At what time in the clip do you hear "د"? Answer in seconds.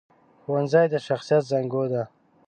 0.93-0.95